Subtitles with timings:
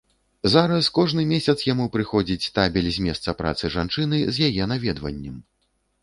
[0.51, 5.37] Зараз кожны месяц яму прыходзіць табель з месца працы жанчыны з яе наведваннем.